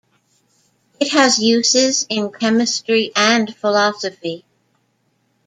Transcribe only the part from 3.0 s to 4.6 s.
and philosophy.